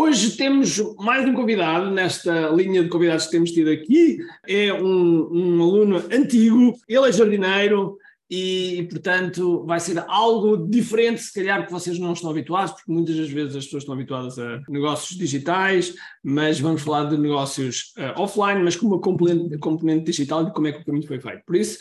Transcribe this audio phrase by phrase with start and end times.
[0.00, 4.18] Hoje temos mais um convidado nesta linha de convidados que temos tido aqui.
[4.46, 7.98] É um, um aluno antigo, ele é jardineiro
[8.30, 13.16] e, portanto, vai ser algo diferente, se calhar, que vocês não estão habituados, porque muitas
[13.16, 15.92] das vezes as pessoas estão habituadas a negócios digitais,
[16.22, 20.68] mas vamos falar de negócios uh, offline, mas com uma componente, componente digital e como
[20.68, 21.42] é que o caminho foi feito.
[21.44, 21.80] Por isso,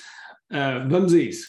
[0.51, 1.45] uh, vamos a isso.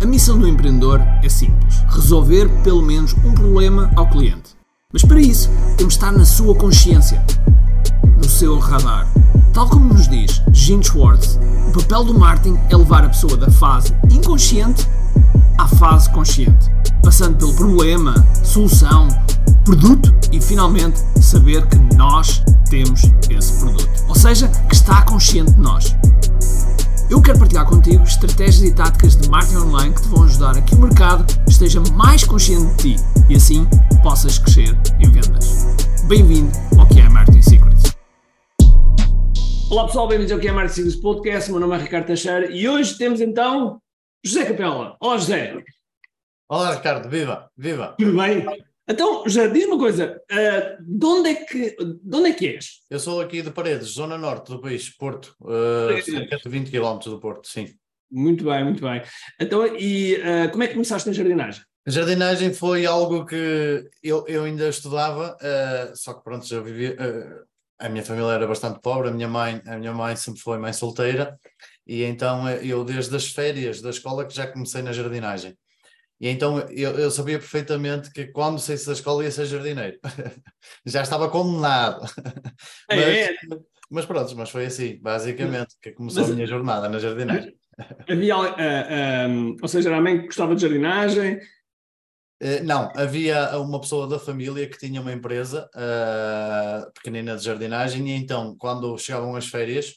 [0.00, 4.59] A missão do empreendedor é simples: resolver pelo menos um problema ao cliente.
[4.92, 7.24] Mas para isso, temos de estar na sua consciência,
[8.16, 9.06] no seu radar.
[9.52, 13.48] Tal como nos diz Gene Schwartz, o papel do marketing é levar a pessoa da
[13.52, 14.88] fase inconsciente
[15.58, 16.68] à fase consciente,
[17.04, 19.06] passando pelo problema, solução,
[19.64, 23.88] produto e finalmente saber que nós temos esse produto.
[24.08, 25.94] Ou seja, que está consciente de nós.
[27.10, 30.62] Eu quero partilhar contigo estratégias e táticas de marketing online que te vão ajudar a
[30.62, 33.66] que o mercado esteja mais consciente de ti e assim
[34.00, 35.74] possas crescer em vendas.
[36.06, 37.96] Bem-vindo ao que é Marketing Secrets.
[39.68, 41.50] Olá pessoal, bem-vindos ao que é Marketing Secrets Podcast.
[41.50, 43.82] Meu nome é Ricardo Teixeira e hoje temos então
[44.24, 44.96] José Capela.
[45.00, 45.64] Olá José.
[46.48, 47.96] Olá Ricardo, viva, viva.
[47.98, 48.46] Tudo bem?
[48.90, 52.80] Então, já diz uma coisa, uh, de, onde é que, de onde é que és?
[52.90, 56.98] Eu sou aqui de Paredes, zona norte do país, Porto, uh, cerca de 20 km
[57.04, 57.68] do Porto, sim.
[58.10, 59.00] Muito bem, muito bem.
[59.38, 61.62] Então, e uh, como é que começaste na jardinagem?
[61.86, 66.94] A jardinagem foi algo que eu, eu ainda estudava, uh, só que pronto, já vivia.
[66.94, 67.48] Uh,
[67.78, 70.72] a minha família era bastante pobre, a minha mãe, a minha mãe sempre foi mãe
[70.72, 71.38] solteira,
[71.86, 75.56] e então eu desde as férias da escola que já comecei na jardinagem.
[76.20, 79.98] E então eu, eu, sabia perfeitamente que quando saísse da escola ia ser jardineiro.
[80.84, 82.04] Já estava condenado.
[82.90, 83.36] É, mas, é.
[83.90, 87.54] mas pronto, mas foi assim, basicamente, que começou mas, a minha jornada na jardinagem.
[88.06, 91.36] Havia, uh, eh, um, eh, ou seja, era a mãe que gostava de jardinagem?
[92.42, 98.10] Uh, não, havia uma pessoa da família que tinha uma empresa uh, pequenina de jardinagem
[98.10, 99.94] e então quando chegavam as férias,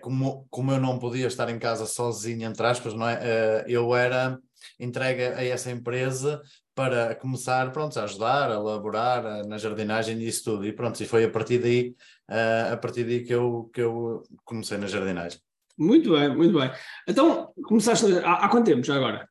[0.00, 3.64] como, como eu não podia estar em casa sozinho, entre aspas, não é?
[3.66, 4.38] eu era
[4.78, 6.40] entrega a essa empresa
[6.74, 10.64] para começar pronto, a ajudar, a elaborar na jardinagem e isso tudo.
[10.64, 11.94] E pronto, e foi a partir daí,
[12.30, 15.40] uh, a partir daí que, eu, que eu comecei na jardinagem.
[15.76, 16.70] Muito bem, muito bem.
[17.06, 19.28] Então, começaste há, há quanto tempo já agora?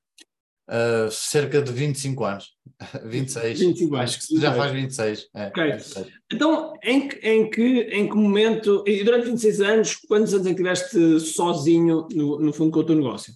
[0.70, 2.58] Uh, cerca de 25 anos.
[3.06, 3.60] 26.
[3.60, 4.10] 25 anos.
[4.10, 5.30] Acho que já faz 26.
[5.34, 5.72] É, ok.
[5.72, 6.08] 26.
[6.34, 10.62] Então, em, em, que, em que momento, e durante 26 anos, quantos anos é que
[10.62, 13.34] estiveste sozinho, no, no fundo, com o teu negócio?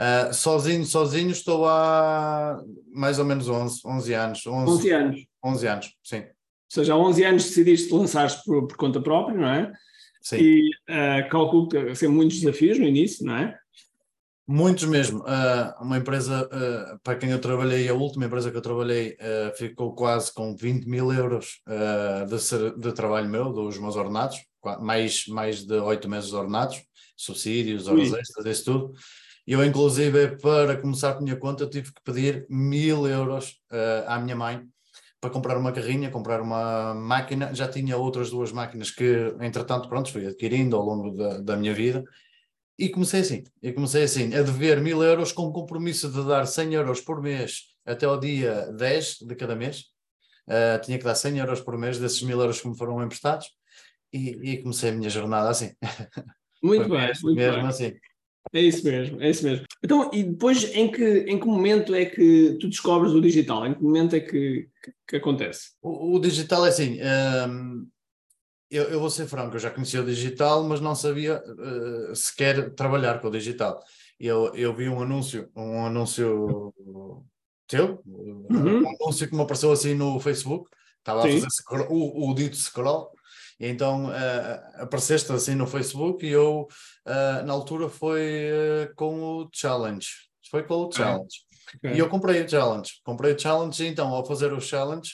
[0.00, 2.58] Uh, sozinho, sozinho estou há
[2.90, 4.46] mais ou menos 11, 11 anos.
[4.46, 5.26] 11, 11 anos.
[5.44, 6.20] 11 anos, sim.
[6.20, 6.24] Ou
[6.70, 9.72] seja, há 11 anos decidiste lançar-te por, por, conta própria, não é?
[10.22, 10.36] Sim.
[10.36, 13.60] E uh, calculo que ser muitos desafios no início, não é?
[14.52, 15.20] Muitos mesmo.
[15.20, 19.56] Uh, uma empresa, uh, para quem eu trabalhei, a última empresa que eu trabalhei, uh,
[19.56, 21.60] ficou quase com 20 mil euros
[22.28, 24.38] de, de, trabalho meu, dos meus ordenados,
[24.80, 26.82] mais, mais de oito meses de ordenados,
[27.16, 28.92] subsídios, horas extras, isso tudo.
[29.52, 34.16] Eu, inclusive, para começar com a minha conta, tive que pedir mil euros uh, à
[34.20, 34.64] minha mãe
[35.20, 37.52] para comprar uma carrinha, comprar uma máquina.
[37.52, 41.74] Já tinha outras duas máquinas que, entretanto, pronto, fui adquirindo ao longo da, da minha
[41.74, 42.04] vida.
[42.78, 46.46] E comecei assim, e comecei assim, a dever mil euros com o compromisso de dar
[46.46, 49.86] 100 euros por mês até ao dia 10 de cada mês.
[50.46, 53.48] Uh, tinha que dar 100 euros por mês desses mil euros que me foram emprestados.
[54.12, 55.72] E, e comecei a minha jornada assim.
[56.62, 57.66] Muito bem, mesmo, muito mesmo bem.
[57.66, 57.92] assim.
[58.52, 59.64] É isso mesmo, é isso mesmo.
[59.82, 63.66] Então, e depois em que, em que momento é que tu descobres o digital?
[63.66, 65.72] Em que momento é que, que, que acontece?
[65.80, 66.98] O, o, digital é assim,
[67.48, 67.86] um,
[68.70, 72.70] eu, eu, vou ser franco, eu já conhecia o digital, mas não sabia uh, sequer
[72.74, 73.80] trabalhar com o digital.
[74.18, 76.74] Eu, eu vi um anúncio, um anúncio
[77.68, 78.82] teu, uhum.
[78.82, 80.68] um anúncio que me apareceu assim no Facebook,
[80.98, 81.28] estava Sim.
[81.28, 83.10] a fazer scroll, o, o dito scroll,
[83.60, 86.66] e então uh, apareceste assim no Facebook e eu,
[87.06, 90.08] uh, na altura, foi uh, com o challenge.
[90.50, 91.44] Foi com o challenge.
[91.76, 91.92] Okay.
[91.92, 92.92] E eu comprei o challenge.
[93.04, 95.12] Comprei o challenge e então, ao fazer o challenge,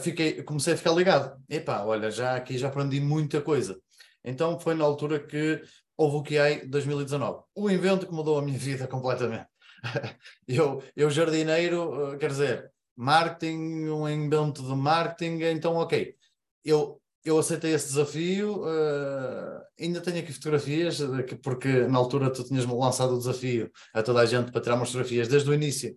[0.00, 1.36] fiquei, comecei a ficar ligado.
[1.50, 3.78] Epá, olha, já aqui já aprendi muita coisa.
[4.24, 5.60] Então foi na altura que
[5.96, 7.42] houve o QI 2019.
[7.54, 9.46] O evento que mudou a minha vida completamente.
[10.46, 16.14] eu, eu jardineiro, quer dizer, marketing, um invento de marketing, então ok.
[16.64, 18.62] Eu eu aceitei esse desafio.
[18.62, 20.98] Uh, ainda tenho aqui fotografias,
[21.42, 24.88] porque na altura tu tinhas lançado o desafio a toda a gente para tirar umas
[24.88, 25.96] fotografias desde o início,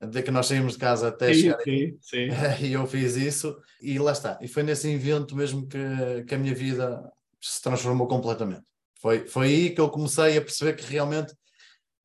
[0.00, 1.62] de que nós saímos de casa até sim, chegar.
[1.62, 2.28] Sim, sim.
[2.66, 4.38] E eu fiz isso e lá está.
[4.40, 7.02] E foi nesse evento mesmo que, que a minha vida
[7.40, 8.62] se transformou completamente.
[9.00, 11.32] Foi, foi aí que eu comecei a perceber que realmente.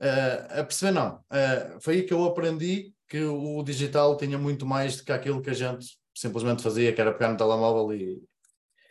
[0.01, 1.15] Uh, a perceber, não.
[1.15, 5.41] Uh, foi aí que eu aprendi que o digital tinha muito mais do que aquilo
[5.41, 8.21] que a gente simplesmente fazia, que era pegar no telemóvel e,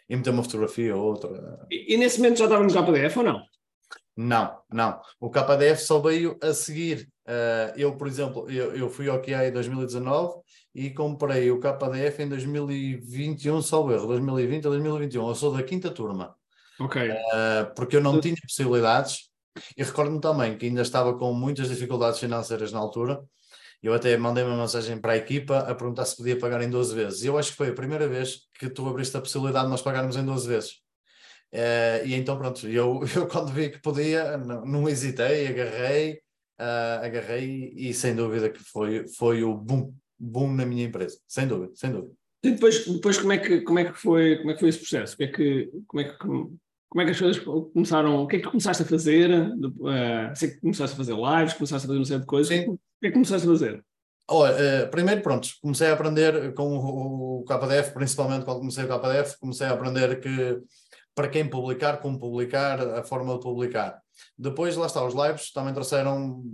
[0.08, 1.66] e meter uma fotografia ou outra.
[1.70, 3.42] E, e nesse momento já estava no KDF ou não?
[4.16, 5.00] Não, não.
[5.20, 7.08] O KDF só veio a seguir.
[7.24, 10.40] Uh, eu, por exemplo, eu, eu fui ao QA em 2019
[10.74, 15.28] e comprei o KDF em 2021, só erro, 2020 a 2021.
[15.28, 16.34] Eu sou da quinta turma.
[16.80, 17.10] Ok.
[17.10, 19.28] Uh, porque eu não tinha possibilidades.
[19.76, 23.22] E recordo-me também que ainda estava com muitas dificuldades financeiras na altura.
[23.82, 26.94] Eu até mandei uma mensagem para a equipa a perguntar se podia pagar em 12
[26.94, 27.22] vezes.
[27.22, 29.82] E eu acho que foi a primeira vez que tu abriste a possibilidade de nós
[29.82, 30.70] pagarmos em 12 vezes.
[31.52, 36.14] Uh, e então, pronto, eu, eu quando vi que podia, não, não hesitei, agarrei,
[36.58, 41.18] uh, agarrei e sem dúvida que foi, foi o boom, boom na minha empresa.
[41.28, 42.12] Sem dúvida, sem dúvida.
[42.42, 44.78] E depois, depois como, é que, como, é que foi, como é que foi esse
[44.78, 45.16] processo?
[45.16, 46.58] Como é que, como é que como
[46.96, 48.22] é que as coisas começaram?
[48.22, 49.30] O que é que começaste a fazer?
[49.30, 52.48] Uh, sei que começaste a fazer lives, começaste a fazer uma série de coisas.
[52.48, 52.70] Sim.
[52.70, 53.84] O que é que começaste a fazer?
[54.30, 58.88] Olha, uh, primeiro, pronto, comecei a aprender com o, o KDF, principalmente quando comecei o
[58.88, 60.60] KDF, comecei a aprender que
[61.14, 64.00] para quem publicar, como publicar, a forma de publicar.
[64.38, 66.44] Depois, lá está, os lives também trouxeram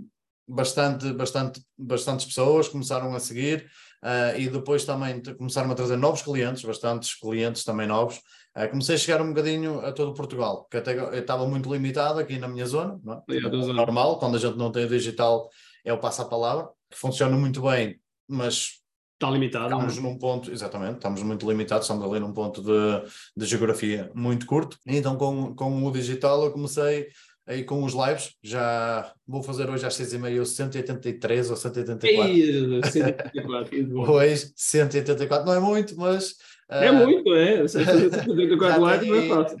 [0.47, 3.69] bastante, bastante, bastantes pessoas, começaram a seguir
[4.03, 8.19] uh, e depois também começaram a trazer novos clientes, bastantes clientes também novos.
[8.55, 12.37] Uh, comecei a chegar um bocadinho a todo Portugal, que até estava muito limitado aqui
[12.37, 13.35] na minha zona, não é?
[13.35, 15.49] é normal, quando a gente não tem o digital
[15.83, 18.81] é o passa-palavra, que funciona muito bem, mas
[19.15, 19.73] Está limitado.
[19.73, 24.45] Estamos num ponto, exatamente, estamos muito limitados, estamos ali num ponto de, de geografia muito
[24.45, 24.77] curto.
[24.85, 27.07] Então, com, com o digital, eu comecei
[27.47, 32.27] aí com os lives, já vou fazer hoje às seis e meia 183 ou 184.
[32.27, 36.35] Ei, 184 hoje 184, não é muito, mas...
[36.69, 39.57] É uh, muito, é, 184 lives não é fácil.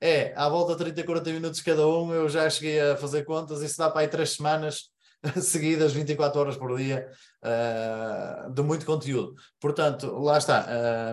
[0.00, 3.62] É, à volta de 30, 40 minutos cada um, eu já cheguei a fazer contas,
[3.62, 4.90] isso dá para aí três semanas
[5.40, 7.08] seguidas, 24 horas por dia,
[7.44, 9.34] uh, de muito conteúdo.
[9.60, 10.66] Portanto, lá está.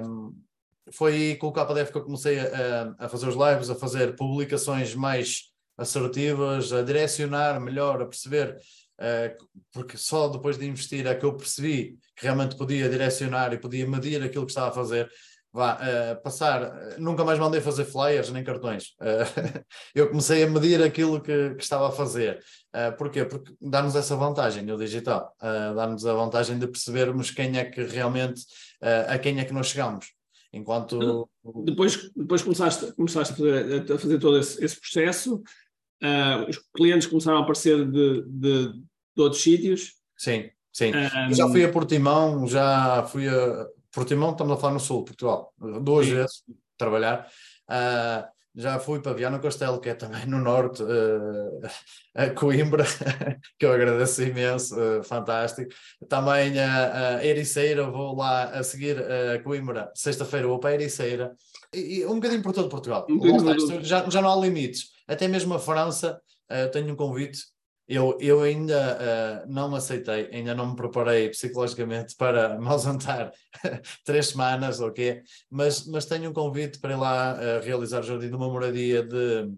[0.03, 0.35] Uh,
[0.91, 4.95] foi com o KDF que eu comecei a, a fazer os lives, a fazer publicações
[4.95, 8.57] mais assertivas, a direcionar melhor, a perceber,
[8.99, 13.59] uh, porque só depois de investir é que eu percebi que realmente podia direcionar e
[13.59, 15.09] podia medir aquilo que estava a fazer.
[15.51, 18.89] Vá, uh, passar, nunca mais mandei fazer flyers nem cartões.
[19.01, 19.65] Uh,
[19.95, 22.39] eu comecei a medir aquilo que, que estava a fazer.
[22.67, 23.25] Uh, porquê?
[23.25, 27.81] Porque dá-nos essa vantagem no digital, uh, dá-nos a vantagem de percebermos quem é que
[27.83, 28.43] realmente,
[29.07, 30.13] a quem é que nós chegamos.
[30.53, 31.29] Enquanto.
[31.63, 35.43] Depois, depois começaste, começaste a, fazer, todo esse, esse processo,
[36.47, 39.93] os clientes começaram a aparecer de, de, de outros sítios.
[40.17, 40.91] Sim, sim.
[40.95, 41.33] Um...
[41.33, 46.05] Já fui a Portimão, já fui a Portimão, estamos a falar no sul, Portugal, duas
[46.05, 46.15] sim.
[46.15, 46.43] vezes
[46.77, 47.27] trabalhar.
[47.69, 51.61] Uh, já fui para Viana Castelo, que é também no norte, uh,
[52.15, 52.83] a Coimbra,
[53.57, 55.71] que eu agradeço imenso, uh, fantástico.
[56.07, 61.35] Também a, a Ericeira, vou lá a seguir a Coimbra, sexta-feira vou para a Ericeira,
[61.73, 63.05] e, e, um bocadinho por todo Portugal.
[63.09, 66.21] Um já, já não há limites até mesmo a França,
[66.51, 67.39] uh, tenho um convite.
[67.91, 68.99] Eu, eu ainda
[69.47, 73.31] uh, não aceitei, ainda não me preparei psicologicamente para me ausentar
[74.05, 75.23] três semanas, ok?
[75.49, 79.01] Mas, mas tenho um convite para ir lá uh, realizar o jardim de uma moradia
[79.01, 79.51] de,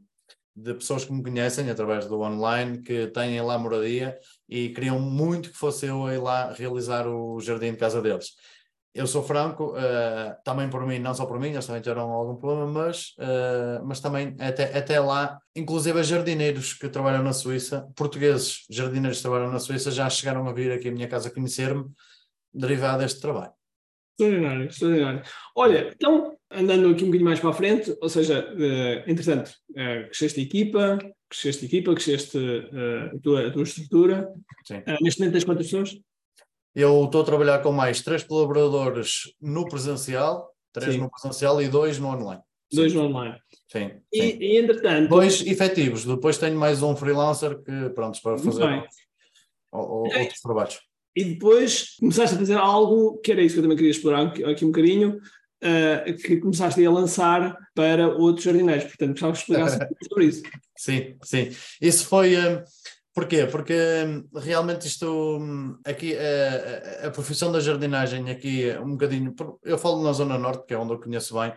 [0.56, 4.18] de pessoas que me conhecem através do online, que têm lá moradia
[4.48, 8.32] e queriam muito que fosse eu ir lá realizar o jardim de casa deles
[8.94, 12.36] eu sou franco, uh, também por mim, não só por mim, eles também tiveram algum
[12.36, 18.66] problema, mas, uh, mas também até, até lá, inclusive jardineiros que trabalham na Suíça, portugueses
[18.70, 21.86] jardineiros que trabalham na Suíça, já chegaram a vir aqui à minha casa conhecer-me,
[22.54, 23.54] derivado deste trabalho.
[24.20, 25.24] Extraordinário, extraordinário.
[25.56, 30.06] Olha, então, andando aqui um bocadinho mais para a frente, ou seja, uh, entretanto, uh,
[30.08, 31.00] cresceste a equipa,
[31.30, 32.38] cresceste a equipa, cresceste
[33.16, 34.30] a, tua, a tua estrutura.
[34.70, 35.98] Uh, neste momento tens quantas pessoas?
[36.74, 41.00] Eu estou a trabalhar com mais três colaboradores no presencial, três sim.
[41.00, 42.42] no presencial e dois no online.
[42.72, 43.36] Dois no online.
[43.68, 43.92] Sim.
[44.12, 44.38] E, sim.
[44.40, 45.10] e entretanto.
[45.10, 46.06] Dois efetivos.
[46.06, 48.84] Depois tenho mais um freelancer que, pronto, para fazer
[49.72, 50.80] outros trabalhos.
[51.16, 54.64] E depois começaste a fazer algo que era isso que eu também queria explorar aqui
[54.64, 58.86] um bocadinho, uh, que começaste a lançar para outros jardineiros.
[58.86, 60.44] Portanto, gostava que explicasse sobre isso.
[60.78, 61.50] Sim, sim.
[61.82, 62.36] Isso foi.
[62.36, 62.64] Uh,
[63.14, 63.46] Porquê?
[63.46, 65.06] Porque hum, realmente isto
[65.38, 69.36] hum, aqui a, a, a, profissão da jardinagem aqui é um bocadinho.
[69.64, 71.54] Eu falo na Zona Norte, que é onde eu conheço bem.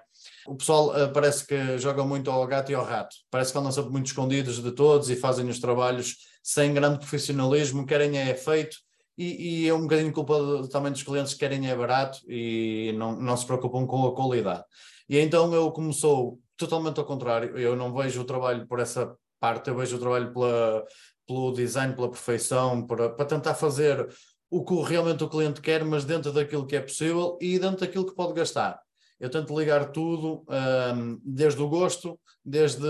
[0.48, 3.14] O pessoal uh, parece que joga muito ao gato e ao rato.
[3.30, 7.86] Parece que andam sempre muito escondidos de todos e fazem os trabalhos sem grande profissionalismo,
[7.86, 8.76] querem é feito.
[9.16, 12.92] E, e é um bocadinho culpa de, também dos clientes que querem é barato e
[12.98, 14.64] não, não se preocupam com a qualidade.
[15.08, 17.56] E então eu começou totalmente ao contrário.
[17.56, 20.84] Eu não vejo o trabalho por essa parte, eu vejo o trabalho pela,
[21.26, 24.08] pelo design, pela perfeição, para, para tentar fazer
[24.50, 28.06] o que realmente o cliente quer, mas dentro daquilo que é possível e dentro daquilo
[28.06, 28.78] que pode gastar.
[29.18, 32.84] Eu tento ligar tudo, um, desde o gosto, desde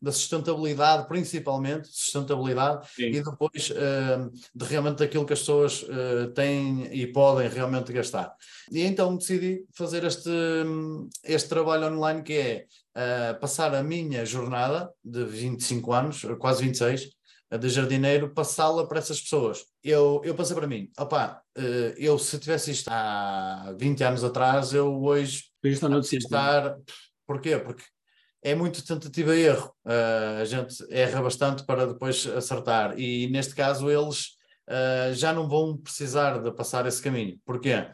[0.00, 3.06] da sustentabilidade, principalmente, sustentabilidade, Sim.
[3.06, 8.32] e depois um, de realmente aquilo que as pessoas uh, têm e podem realmente gastar.
[8.70, 10.30] E então decidi fazer este,
[11.24, 12.66] este trabalho online que é
[12.96, 17.08] uh, passar a minha jornada de 25 anos, quase 26,
[17.58, 19.64] de jardineiro, passá-la para essas pessoas.
[19.82, 24.72] Eu, eu passei para mim, opá, eh, eu se tivesse isto há 20 anos atrás,
[24.72, 26.76] eu hoje estar no estar...
[27.26, 27.58] Porquê?
[27.58, 27.84] Porque
[28.42, 29.72] é muito tentativa e erro.
[29.84, 32.98] Uh, a gente erra bastante para depois acertar.
[32.98, 34.30] E neste caso eles
[34.68, 37.38] uh, já não vão precisar de passar esse caminho.
[37.44, 37.88] Porquê?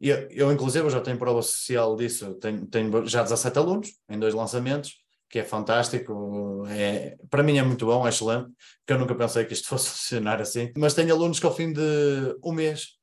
[0.00, 2.34] Eu, eu inclusive, já tenho prova social disso.
[2.34, 4.99] Tenho, tenho já 17 alunos em dois lançamentos
[5.30, 9.44] que é fantástico, é, para mim é muito bom, é excelente, porque eu nunca pensei
[9.44, 10.72] que isto fosse funcionar assim.
[10.76, 12.98] Mas tenho alunos que ao fim de um mês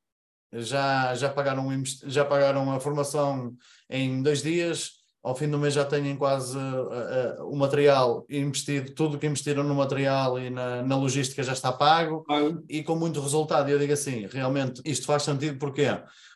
[0.51, 1.65] já, já, pagaram,
[2.05, 3.55] já pagaram a formação
[3.89, 8.93] em dois dias, ao fim do mês já têm quase uh, uh, o material investido,
[8.93, 12.41] tudo o que investiram no material e na, na logística já está pago ah.
[12.69, 13.69] e com muito resultado.
[13.69, 15.87] E eu digo assim, realmente isto faz sentido porquê?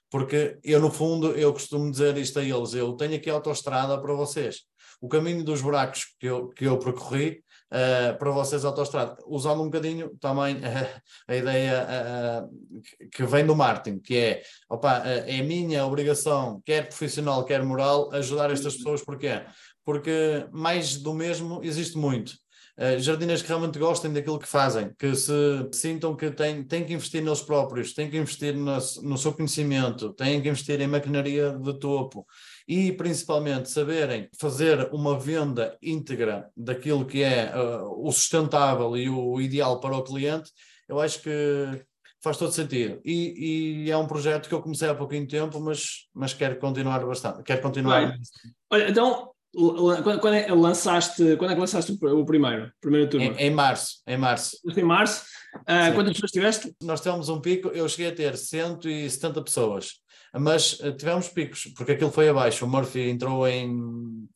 [0.10, 3.98] Porque eu, no fundo, eu costumo dizer isto a eles: eu tenho aqui a autoestrada
[4.02, 4.71] para vocês
[5.02, 9.66] o caminho dos buracos que eu, que eu percorri uh, para vocês autoestrada, usando um
[9.66, 11.88] bocadinho também uh, a ideia
[12.48, 18.14] uh, que vem do Martin, que é, opa, é minha obrigação, quer profissional, quer moral,
[18.14, 19.44] ajudar estas pessoas, porquê?
[19.84, 22.34] Porque mais do mesmo existe muito.
[22.82, 25.32] Uh, jardineiros que realmente gostem daquilo que fazem, que se
[25.72, 30.12] sintam que têm, têm que investir neles próprios, têm que investir no, no seu conhecimento,
[30.14, 32.26] têm que investir em maquinaria de topo,
[32.68, 39.40] e principalmente saberem fazer uma venda íntegra daquilo que é uh, o sustentável e o
[39.40, 40.50] ideal para o cliente,
[40.90, 41.86] eu acho que
[42.24, 43.00] faz todo sentido.
[43.04, 47.06] E, e, é um projeto que eu comecei há pouquinho tempo, mas, mas quero continuar
[47.06, 47.44] bastante.
[47.44, 48.16] Quero continuar.
[48.70, 52.72] Olha, então, quando, é, lançaste, quando é que lançaste o primeiro?
[52.80, 53.26] Primeiro turno?
[53.26, 54.02] Em, em março.
[54.08, 54.58] Em março.
[54.66, 55.24] Em março.
[55.56, 56.76] Uh, quantas pessoas tiveste?
[56.82, 60.02] Nós tivemos um pico, eu cheguei a ter 170 pessoas
[60.34, 62.66] mas uh, tivemos picos, porque aquilo foi abaixo.
[62.66, 64.28] O Murphy entrou em,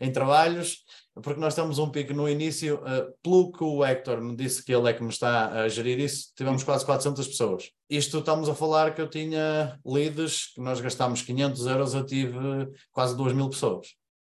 [0.00, 0.84] em trabalhos,
[1.14, 4.72] porque nós temos um pico no início, uh, pelo que o Hector me disse que
[4.72, 7.70] ele é que me está a gerir isso, tivemos quase 400 pessoas.
[7.88, 12.68] Isto estamos a falar que eu tinha leads, que nós gastámos 500 euros, eu tive
[12.92, 13.88] quase 2 mil pessoas.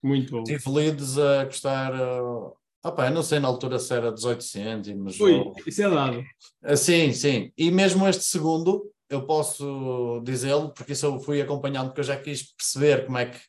[0.05, 0.43] Muito bom.
[0.43, 1.91] Tive leads a custar.
[1.91, 5.19] Uh, Opa, eu não sei na altura se era 18 cêntimos.
[5.19, 5.55] Ui, ou...
[5.65, 6.23] isso é dado.
[6.77, 7.51] Sim, sim.
[7.57, 12.15] E mesmo este segundo, eu posso dizê-lo, porque isso eu fui acompanhando, porque eu já
[12.15, 13.39] quis perceber como é que,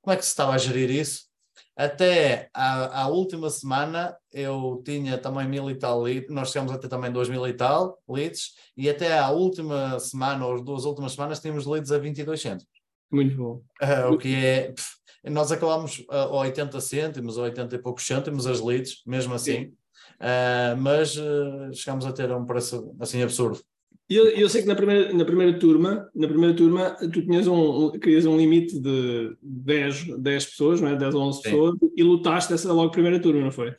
[0.00, 1.26] como é que se estava a gerir isso.
[1.74, 6.78] Até a, a última semana eu tinha também mil e tal leads, nós chegamos a
[6.78, 10.84] ter também dois mil e tal leads, e até a última semana, ou as duas
[10.84, 12.76] últimas semanas, tínhamos leads a 22 cêntimos.
[13.10, 13.62] Muito bom.
[13.82, 14.72] Uh, o que é.
[14.72, 14.96] Pff,
[15.30, 19.72] nós acabámos a 80 cêntimos, a 80 e poucos cêntimos as leads, mesmo assim,
[20.20, 23.60] uh, mas uh, chegámos a ter um preço assim absurdo.
[24.08, 27.90] Eu, eu sei que na primeira, na primeira turma, na primeira turma, tu tinhas um,
[27.90, 30.96] querias um limite de 10, 10 pessoas, não é?
[30.96, 31.42] 10 ou 11 Sim.
[31.42, 33.74] pessoas, e lutaste essa logo primeira turma, não foi?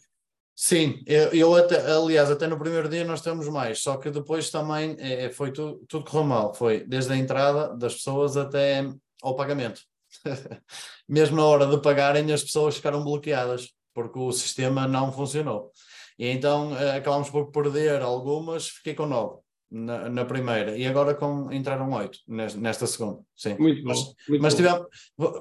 [0.54, 4.50] Sim, eu, eu até, aliás, até no primeiro dia nós temos mais, só que depois
[4.50, 8.89] também é, é foi tudo, tudo correu mal, foi desde a entrada das pessoas até
[9.22, 9.82] ao pagamento.
[11.08, 15.72] Mesmo na hora de pagarem, as pessoas ficaram bloqueadas, porque o sistema não funcionou.
[16.20, 21.14] E então eh, acabámos por perder algumas, fiquei com nove na, na, primeira e agora
[21.14, 23.20] com, entraram oito nesta, segunda.
[23.36, 23.56] Sim.
[23.60, 23.90] Muito bom.
[23.90, 24.88] Mas, muito mas tivemos,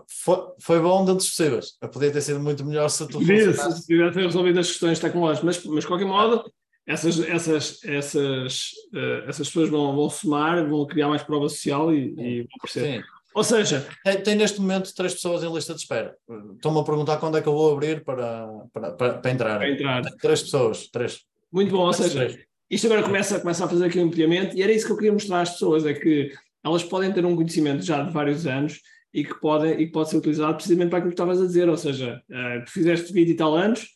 [0.08, 1.72] foi, foi bom dentro dos possíveis.
[1.92, 3.20] Podia ter sido muito melhor se tu.
[3.20, 6.44] Se tivesse resolvido as questões tecnológicas, mas, mas de qualquer modo.
[6.88, 12.14] Essas, essas, essas, uh, essas pessoas vão, vão somar, vão criar mais prova social e,
[12.16, 13.02] e vão crescer.
[13.02, 13.15] Sim.
[13.36, 16.16] Ou seja, tem, tem, neste momento três pessoas em lista de espera.
[16.54, 19.58] Estão-me a perguntar quando é que eu vou abrir para, para, para, para entrar.
[19.58, 20.02] Para entrar.
[20.22, 21.20] Três pessoas, três.
[21.52, 22.34] Muito bom, ou seja,
[22.70, 25.12] isto agora começa, começa a fazer aqui um ampliamento e era isso que eu queria
[25.12, 26.32] mostrar às pessoas, é que
[26.64, 28.80] elas podem ter um conhecimento já de vários anos
[29.12, 31.68] e que, pode, e que pode ser utilizado precisamente para aquilo que estavas a dizer,
[31.68, 33.86] ou seja, uh, tu fizeste 20 e tal anos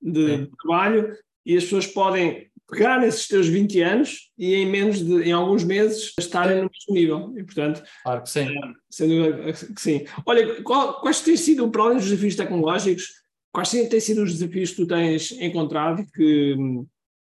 [0.00, 0.46] de, é.
[0.58, 5.32] trabalho e as pessoas podem pegar nesses teus 20 anos e em menos de, em
[5.32, 7.34] alguns meses, estarem no mesmo nível.
[7.36, 8.46] E, portanto, claro que sim.
[8.46, 10.04] Uh, sem dúvida que sim.
[10.24, 13.08] Olha, qual, quais têm sido, para além dos desafios tecnológicos,
[13.52, 16.56] quais têm sido os desafios que tu tens encontrado que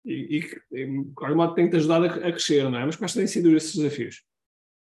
[0.05, 2.87] e, e que, de qualquer modo, tem-te ajudado a, a, crescer, não é?
[2.87, 4.23] Mas quais têm sido esses desafios?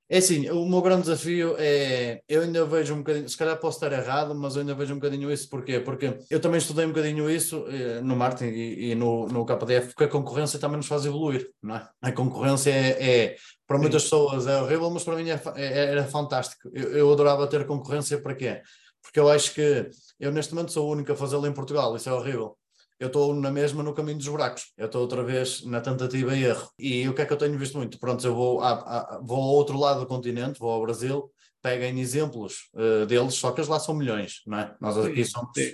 [0.07, 2.21] É assim, o meu grande desafio é.
[2.29, 4.99] Eu ainda vejo um bocadinho, se calhar posso estar errado, mas eu ainda vejo um
[4.99, 5.49] bocadinho isso.
[5.49, 5.79] Porquê?
[5.79, 9.87] Porque eu também estudei um bocadinho isso eh, no marketing e, e, no, no KDF,
[9.87, 11.89] porque a concorrência também nos faz evoluir, não é?
[12.03, 13.35] A concorrência é, é
[13.65, 14.09] para muitas Sim.
[14.09, 16.69] pessoas é horrível, mas para mim é, é, era fantástico.
[16.71, 18.61] Eu, eu adorava ter concorrência para quê?
[19.01, 22.09] Porque eu acho que eu neste momento sou o único a fazê-lo em Portugal, isso
[22.09, 22.55] é horrível
[22.99, 24.71] eu estou na mesma no caminho dos buracos.
[24.77, 26.69] Eu estou outra vez na tentativa e erro.
[26.79, 27.99] E o que é que eu tenho visto muito?
[27.99, 31.29] Pronto, eu vou, a, a, vou ao outro lado do continente, vou ao Brasil,
[31.61, 34.75] peguem exemplos uh, deles, só que eles lá são milhões, não é?
[34.79, 35.73] Nós aqui somos sim.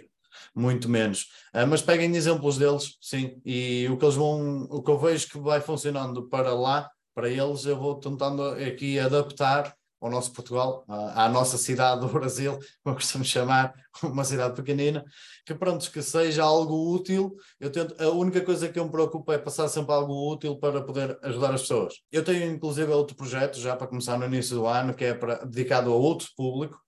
[0.55, 1.23] muito menos.
[1.53, 5.27] Uh, mas peguem exemplos deles, sim, e o que eles vão, o que eu vejo
[5.27, 10.84] que vai funcionando para lá, para eles, eu vou tentando aqui adaptar ao nosso Portugal,
[10.88, 15.05] à, nossa cidade do Brasil, como costumamos chamar, uma cidade pequenina,
[15.46, 17.36] que pronto, que seja algo útil.
[17.60, 20.81] Eu tento, a única coisa que eu me preocupo é passar sempre algo útil para
[20.81, 21.93] poder ajudar as pessoas.
[22.12, 25.46] Eu tenho inclusive outro projeto, já para começar no início do ano, que é para,
[25.46, 26.81] dedicado a outro público,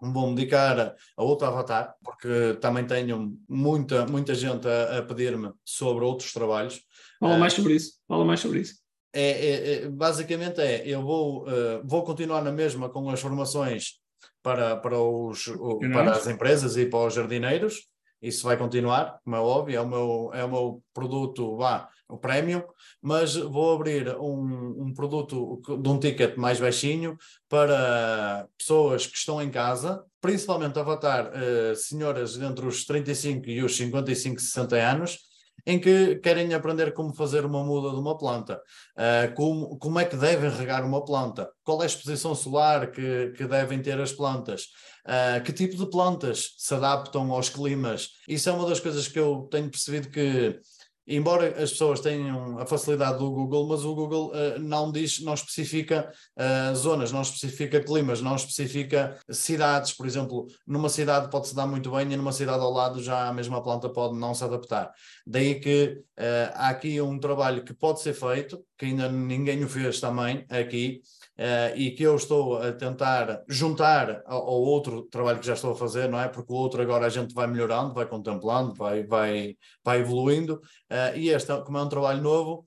[0.00, 5.52] vou-me dedicar a, a outro avatar, porque também tenho muita, muita gente a, a pedir-me
[5.64, 6.80] sobre outros trabalhos.
[7.18, 8.85] Fala mais sobre isso, fala mais sobre isso.
[9.18, 13.94] É, é, é, basicamente é, eu vou, uh, vou continuar na mesma com as formações
[14.42, 15.46] para, para, os,
[15.90, 17.88] para as empresas e para os jardineiros,
[18.20, 22.18] isso vai continuar, como é óbvio, é o meu, é o meu produto, vá, o
[22.18, 22.62] prémio,
[23.00, 27.16] mas vou abrir um, um produto de um ticket mais baixinho
[27.48, 33.74] para pessoas que estão em casa, principalmente avatar uh, senhoras entre os 35 e os
[33.74, 35.18] 55, 60 anos,
[35.66, 38.62] em que querem aprender como fazer uma muda de uma planta,
[38.96, 43.32] uh, como, como é que devem regar uma planta, qual é a exposição solar que,
[43.36, 44.66] que devem ter as plantas,
[45.04, 48.10] uh, que tipo de plantas se adaptam aos climas.
[48.28, 50.60] Isso é uma das coisas que eu tenho percebido que
[51.06, 55.34] embora as pessoas tenham a facilidade do Google, mas o Google uh, não diz, não
[55.34, 61.66] especifica uh, zonas, não especifica climas, não especifica cidades, por exemplo, numa cidade pode-se dar
[61.66, 64.92] muito bem e numa cidade ao lado já a mesma planta pode não se adaptar.
[65.26, 69.68] Daí que uh, há aqui um trabalho que pode ser feito, que ainda ninguém o
[69.68, 71.00] fez também aqui,
[71.38, 75.72] Uh, e que eu estou a tentar juntar ao, ao, outro trabalho que já estou
[75.72, 76.28] a fazer, não é?
[76.28, 80.95] Porque o outro agora a gente vai melhorando, vai contemplando, vai, vai, vai evoluindo, uh,
[81.14, 82.66] e este, como é um trabalho novo,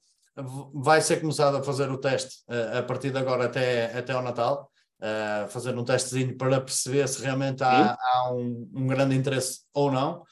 [0.73, 4.23] vai ser começado a fazer o teste uh, a partir de agora até, até ao
[4.23, 4.69] Natal,
[5.47, 10.25] fazer um testezinho para perceber se realmente há, há um, um, grande interesse ou não,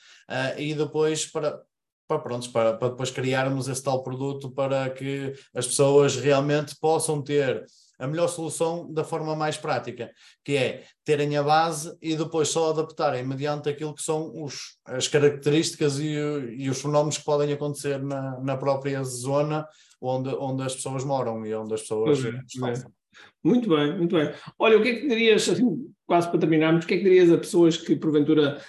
[0.57, 1.62] e depois para,
[2.05, 7.21] para, pronto, para, para depois criarmos esse tal produto para que as pessoas realmente possam
[7.21, 7.65] ter
[7.99, 10.12] a melhor solução da forma mais prática,
[10.43, 15.07] que é terem a base e depois só adaptarem mediante aquilo que são os, as
[15.07, 16.13] características e,
[16.57, 19.67] e os fenómenos que podem acontecer na, na própria zona
[20.01, 22.69] onde, onde as pessoas moram e onde as pessoas é, estão.
[22.69, 22.97] É.
[23.43, 24.31] Muito bem, muito bem.
[24.60, 27.31] Olha, o que é que dirias, assim, quase para terminarmos, o que é que dirias
[27.31, 28.62] a pessoas que porventura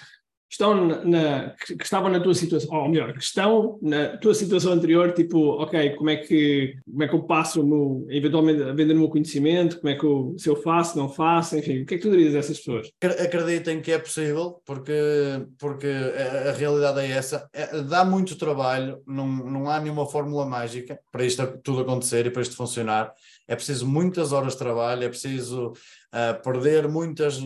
[0.51, 4.73] estão na, na, que, estavam na tua situação, ou melhor, que estão na tua situação
[4.73, 8.95] anterior, tipo, ok, como é que, como é que eu passo no, eventualmente a vender
[8.95, 11.95] o meu conhecimento, como é que eu, se eu faço, não faço, enfim, o que
[11.95, 12.91] é que tu dirias a essas pessoas?
[13.03, 14.93] Acreditem que é possível, porque,
[15.59, 20.47] porque a, a realidade é essa, é, dá muito trabalho, não, não há nenhuma fórmula
[20.47, 23.13] mágica para isto tudo acontecer e para isto funcionar,
[23.47, 27.39] é preciso muitas horas de trabalho, é preciso uh, perder muitas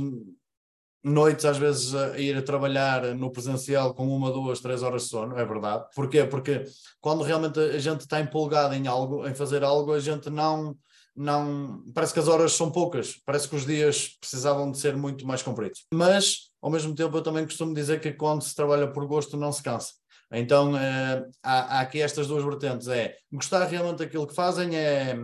[1.02, 5.08] noites às vezes a ir a trabalhar no presencial com uma, duas, três horas de
[5.08, 5.84] sono, é verdade.
[5.94, 6.24] Porquê?
[6.24, 6.64] Porque
[7.00, 10.76] quando realmente a gente está empolgada em algo, em fazer algo, a gente não,
[11.14, 15.26] não, parece que as horas são poucas, parece que os dias precisavam de ser muito
[15.26, 15.84] mais compridos.
[15.92, 19.52] Mas, ao mesmo tempo, eu também costumo dizer que quando se trabalha por gosto não
[19.52, 19.92] se cansa.
[20.30, 25.14] Então, eh, há, há, aqui estas duas vertentes, é gostar realmente daquilo que fazem é,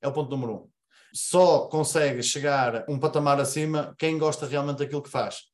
[0.00, 0.75] é o ponto número um
[1.16, 5.44] só consegue chegar um patamar acima quem gosta realmente daquilo que faz.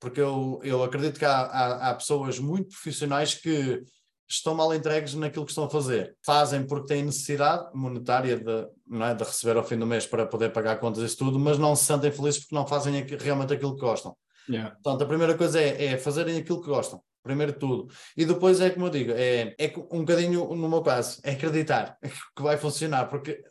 [0.00, 3.82] Porque eu, eu acredito que há, há, há pessoas muito profissionais que
[4.26, 6.16] estão mal entregues naquilo que estão a fazer.
[6.24, 10.26] Fazem porque têm necessidade monetária de, não é, de receber ao fim do mês para
[10.26, 13.74] poder pagar contas e tudo, mas não se sentem felizes porque não fazem realmente aquilo
[13.74, 14.16] que gostam.
[14.48, 14.70] Yeah.
[14.82, 17.88] Portanto, a primeira coisa é, é fazerem aquilo que gostam primeiro de tudo.
[18.16, 21.96] E depois é como eu digo, é, é um bocadinho no meu caso, é acreditar
[22.36, 23.42] que vai funcionar, porque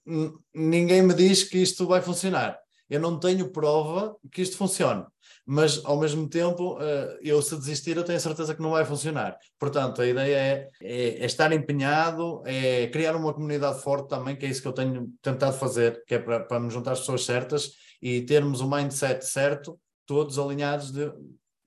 [0.53, 2.58] ninguém me diz que isto vai funcionar.
[2.88, 5.03] Eu não tenho prova que isto funcione.
[5.45, 9.36] Mas ao mesmo tempo, eh, eu se desistir, eu tenho certeza que não vai funcionar.
[9.60, 14.45] Portanto, a ideia é, é, é estar empenhado, é criar uma comunidade forte também, que
[14.45, 17.25] é isso que eu tenho tentado fazer, que é para, para nos juntar as pessoas
[17.25, 21.12] certas e termos o mindset certo, todos alinhados de,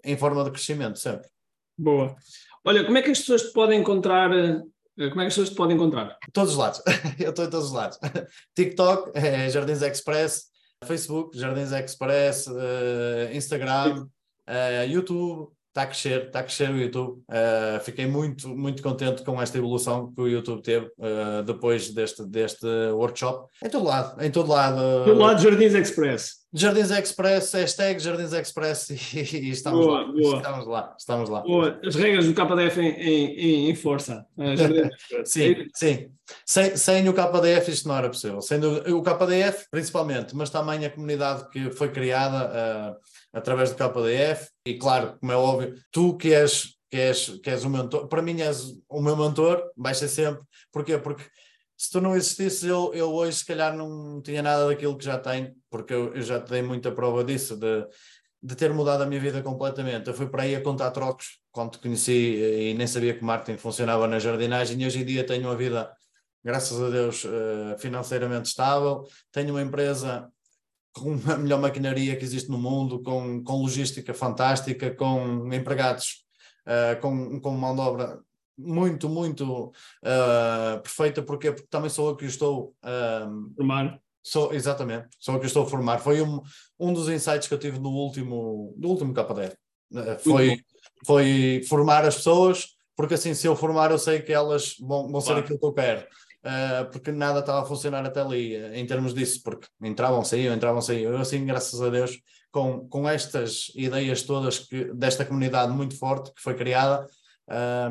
[0.05, 1.29] em forma de crescimento, sempre.
[1.79, 2.17] Boa.
[2.65, 4.61] Olha, como é que as pessoas te podem encontrar eh,
[5.09, 6.17] Como é que as pessoas te podem encontrar?
[6.33, 6.83] Todos os lados.
[7.19, 7.99] Eu estou em todos os lados.
[8.57, 10.47] TikTok, é Jardins Express,
[10.85, 14.07] Facebook, Jardins Express, uh, Instagram,
[14.49, 17.23] uh, YouTube, está a crescer, está a crescer o YouTube.
[17.29, 22.25] Uh, fiquei muito, muito contente com esta evolução que o YouTube teve uh, depois deste,
[22.25, 23.47] deste workshop.
[23.63, 24.81] Em todo lado, em todo lado.
[25.03, 26.47] Em todo lado, Jardins Express.
[26.53, 30.37] Jardins Express, hashtag Jardins Express e, e estamos, boa, lá, boa.
[30.37, 30.95] estamos lá.
[30.99, 31.41] Estamos lá.
[31.43, 31.79] Boa.
[31.85, 34.25] As regras do KDF em, em, em força.
[35.27, 36.09] sim, sim.
[36.45, 38.41] Sem, sem o KDF isto não era possível.
[38.41, 42.97] Sem o KDF, principalmente, mas também a comunidade que foi criada.
[43.37, 47.65] Através do KDF, e claro, como é óbvio, tu que és, que és, que és
[47.65, 50.97] o mentor, para mim és o meu mentor, vai ser sempre, porquê?
[50.97, 51.23] Porque
[51.77, 55.19] se tu não existisses, eu, eu hoje se calhar não tinha nada daquilo que já
[55.19, 57.87] tenho, porque eu, eu já te dei muita prova disso, de,
[58.43, 60.09] de ter mudado a minha vida completamente.
[60.09, 63.59] Eu fui para aí a contar trocos quando te conheci e nem sabia que marketing
[63.59, 65.93] funcionava na jardinagem e hoje em dia tenho uma vida,
[66.43, 70.31] graças a Deus, eh, financeiramente estável, tenho uma empresa
[70.97, 76.25] com a melhor maquinaria que existe no mundo, com, com logística fantástica, com empregados,
[76.67, 78.19] uh, com, com mão de obra
[78.59, 84.01] muito, muito uh, perfeita, porque, porque também sou eu que estou uh, formar.
[84.23, 85.99] Sou, exatamente, sou eu que estou a formar.
[85.99, 86.41] Foi um,
[86.81, 89.55] um dos insights que eu tive no último, no último KDR.
[89.93, 90.61] Uh, foi,
[91.05, 95.21] foi formar as pessoas, porque assim, se eu formar, eu sei que elas vão, vão
[95.21, 96.07] ser aquilo que eu quero
[96.47, 100.81] uh, porque nada estava a funcionar até ali, em termos disso, porque entravam, saíam, entravam,
[100.81, 101.13] saíam.
[101.13, 102.19] Eu, assim, graças a Deus,
[102.51, 107.07] com, com estas ideias todas que, desta comunidade muito forte que foi criada,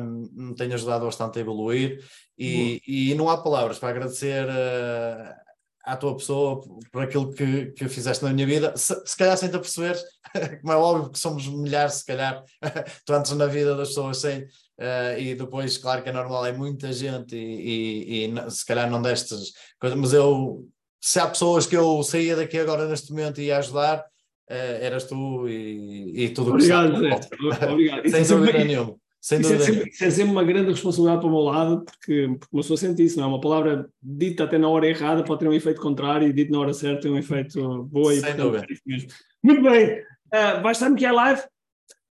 [0.00, 2.04] um, me tem ajudado bastante a evoluir
[2.38, 5.45] e, e não há palavras para agradecer uh,
[5.86, 9.48] à tua pessoa por aquilo que, que fizeste na minha vida, se, se calhar sem
[9.48, 9.96] te aperceber,
[10.60, 12.42] como é óbvio que somos milhares, se calhar,
[13.06, 14.46] tu antes na vida das pessoas sem,
[14.78, 18.90] Uh, e depois, claro que é normal, é muita gente e, e, e se calhar
[18.90, 20.68] não destas coisas, mas eu,
[21.00, 25.04] se há pessoas que eu saía daqui agora neste momento e ia ajudar, uh, eras
[25.04, 27.20] tu e, e tudo o que Obrigado, Zé.
[27.72, 28.10] Obrigado.
[28.10, 28.96] Sem dúvida nenhuma.
[29.26, 32.28] Sem isso, é sempre, isso é sempre uma grande responsabilidade para o meu lado, porque,
[32.38, 33.26] porque uma pessoa sente isso, não é?
[33.26, 36.60] Uma palavra dita até na hora errada pode ter um efeito contrário e dita na
[36.60, 38.64] hora certa tem um efeito boa e Sem dúvida.
[38.64, 39.06] É
[39.42, 39.98] Muito bem.
[40.32, 41.42] Uh, vai estar no que é live?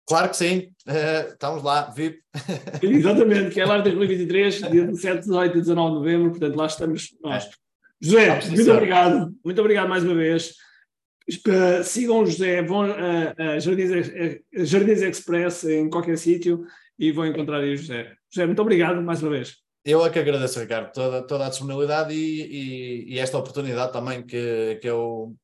[0.05, 2.19] Claro que sim, uh, estamos lá, VIP.
[2.83, 7.15] Exatamente, que é lá 2023, dia 17, 18 e 19 de novembro, portanto lá estamos
[7.23, 7.45] nós.
[7.45, 7.49] É.
[8.01, 10.53] José, muito obrigado, muito obrigado mais uma vez.
[11.29, 13.89] Uh, sigam o José, vão a uh, Jardins,
[14.53, 16.65] Jardins Express em qualquer sítio
[16.97, 18.15] e vão encontrar aí o José.
[18.31, 19.55] José, muito obrigado mais uma vez.
[19.85, 24.25] Eu é que agradeço, Ricardo, toda, toda a disponibilidade e, e, e, esta oportunidade também
[24.25, 25.35] que, que, eu,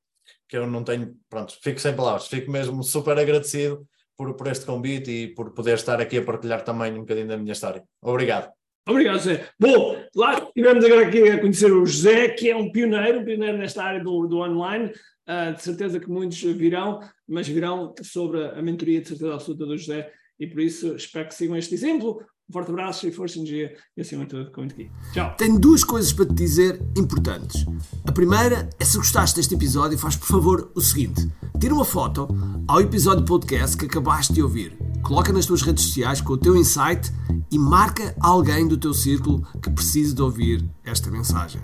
[0.50, 1.16] que eu não tenho.
[1.30, 3.86] Pronto, fico sem palavras, fico mesmo super agradecido
[4.18, 7.38] por, por este convite e por poder estar aqui a partilhar também um bocadinho da
[7.38, 7.84] minha história.
[8.02, 8.52] Obrigado.
[8.90, 9.48] Obrigado, José.
[9.60, 13.60] Bom, lá tivemos agora aqui a conhecer o José, que é um pioneiro, um pioneiro
[13.60, 14.92] nesta área do, do online.
[15.30, 19.78] Uh, de certeza que muitos virão, mas virão sobre a mentoria de certeza absoluta do
[19.78, 20.12] José
[20.42, 22.20] e por isso espero que sigam este exemplo.
[22.50, 24.92] Um forte abraço e força dia e acima de tudo, comente aqui.
[25.14, 25.36] Tchau.
[25.38, 27.64] Tenho duas coisas para te dizer importantes.
[28.06, 32.28] A primeira é se gostaste deste episódio, faz por favor o seguinte: tira uma foto
[32.68, 34.76] ao episódio podcast que acabaste de ouvir.
[35.04, 37.12] Coloca nas tuas redes sociais com o teu insight
[37.52, 41.62] e marca alguém do teu círculo que precise de ouvir esta mensagem.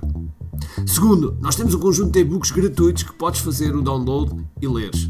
[0.86, 5.10] Segundo, nós temos um conjunto de e-books gratuitos que podes fazer o download e leres